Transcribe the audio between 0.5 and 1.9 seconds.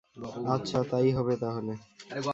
আচ্ছা, তাই হবে তাহলে।